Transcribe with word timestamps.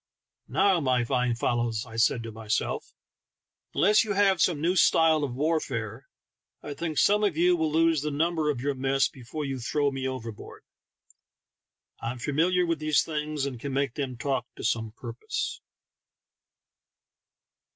"Now, 0.47 0.79
my 0.79 1.03
fine 1.03 1.35
fellows," 1.35 1.85
I 1.85 1.95
said 1.95 2.23
to 2.23 2.31
myself; 2.31 2.95
"unless 3.75 4.03
you 4.03 4.13
have 4.13 4.41
some 4.41 4.59
new 4.59 4.75
style 4.75 5.23
of 5.23 5.35
warfare, 5.35 6.07
I 6.63 6.73
think 6.73 6.97
some 6.97 7.23
of 7.23 7.37
you 7.37 7.55
will 7.55 7.71
lose 7.71 8.01
the 8.01 8.09
number 8.09 8.49
of 8.49 8.61
your 8.61 8.73
mess 8.73 9.07
before 9.07 9.45
you 9.45 9.59
throw 9.59 9.91
me 9.91 10.07
overboard. 10.07 10.63
I'm 12.01 12.17
famil 12.17 12.51
iar 12.51 12.67
with 12.67 12.79
these 12.79 13.03
things, 13.03 13.45
and 13.45 13.59
can 13.59 13.73
make 13.73 13.93
them 13.93 14.17
talk 14.17 14.47
to 14.55 14.63
some 14.63 14.91
purpose." 14.93 15.61